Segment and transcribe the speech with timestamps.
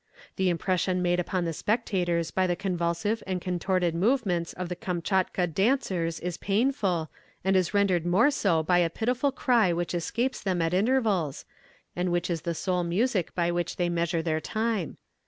[0.35, 5.45] The impression made upon the spectators by the convulsive and contorted movements of the Kamtchatka
[5.53, 7.11] dancers is painful,
[7.43, 11.45] and is rendered more so by a pitiful cry which escapes them at intervals,
[11.95, 14.97] and which is the sole music by which they measure their time.